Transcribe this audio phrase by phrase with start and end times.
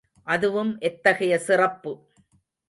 [0.27, 1.91] அதுவும் எத்தகைய சிறப்பு?